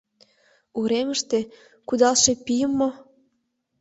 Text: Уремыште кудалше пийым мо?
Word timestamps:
Уремыште 0.79 1.39
кудалше 1.87 2.33
пийым 2.45 2.71
мо? 2.79 2.89